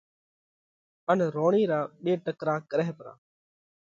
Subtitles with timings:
[1.09, 3.13] ان روڻِي را ٻي ٽڪرا ڪرئہ پرا۔